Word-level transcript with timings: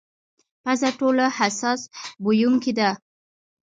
پزه 0.63 0.89
ټولو 0.99 1.25
حساس 1.37 1.81
بویونکې 2.23 2.71
ده. 2.79 2.89